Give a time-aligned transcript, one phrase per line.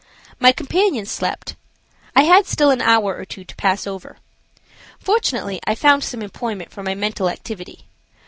[0.39, 1.55] My companion slept.
[2.15, 4.17] I had still an hour or two to pass over.
[4.99, 7.85] Fortunately I found some employment for my mental activity.